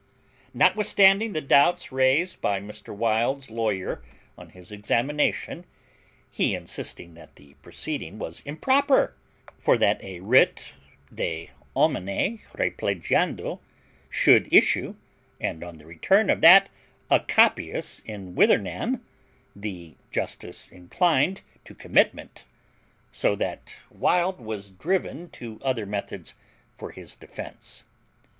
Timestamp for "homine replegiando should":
11.75-14.51